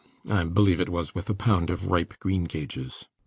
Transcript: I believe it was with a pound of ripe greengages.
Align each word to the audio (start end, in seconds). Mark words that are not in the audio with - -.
I 0.31 0.43
believe 0.45 0.81
it 0.81 0.89
was 0.89 1.13
with 1.13 1.29
a 1.29 1.35
pound 1.35 1.69
of 1.69 1.85
ripe 1.89 2.15
greengages. 2.19 3.05